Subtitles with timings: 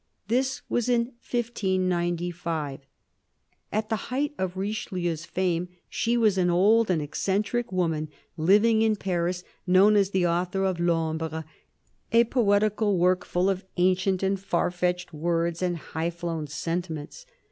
[0.29, 2.79] This was in 1595.
[3.71, 8.95] At the height of Richelieu's fame she was an old and eccentric woman, living in
[8.95, 11.45] Paris, known as the author of L'Ombre,
[12.11, 17.27] a poetical work full of ancient and far fetched words and high flown sentiments.